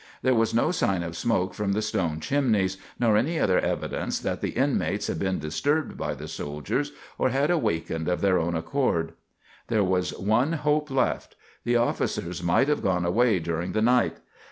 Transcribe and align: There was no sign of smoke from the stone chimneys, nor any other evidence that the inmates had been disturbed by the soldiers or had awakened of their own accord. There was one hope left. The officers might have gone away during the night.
There 0.23 0.33
was 0.33 0.51
no 0.51 0.71
sign 0.71 1.03
of 1.03 1.15
smoke 1.15 1.53
from 1.53 1.73
the 1.73 1.81
stone 1.83 2.19
chimneys, 2.21 2.77
nor 2.99 3.15
any 3.15 3.39
other 3.39 3.59
evidence 3.59 4.17
that 4.21 4.41
the 4.41 4.49
inmates 4.49 5.05
had 5.05 5.19
been 5.19 5.37
disturbed 5.37 5.95
by 5.95 6.15
the 6.15 6.27
soldiers 6.27 6.91
or 7.19 7.29
had 7.29 7.51
awakened 7.51 8.07
of 8.07 8.19
their 8.21 8.39
own 8.39 8.55
accord. 8.55 9.13
There 9.67 9.83
was 9.83 10.17
one 10.17 10.53
hope 10.53 10.89
left. 10.89 11.35
The 11.65 11.75
officers 11.75 12.41
might 12.41 12.67
have 12.67 12.81
gone 12.81 13.05
away 13.05 13.37
during 13.37 13.73
the 13.73 13.83
night. 13.83 14.17